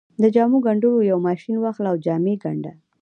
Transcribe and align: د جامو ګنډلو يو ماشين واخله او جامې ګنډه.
د 0.21 0.23
جامو 0.35 0.57
ګنډلو 0.65 1.07
يو 1.11 1.17
ماشين 1.27 1.55
واخله 1.59 1.87
او 1.91 1.97
جامې 2.05 2.35
ګنډه. 2.43 2.71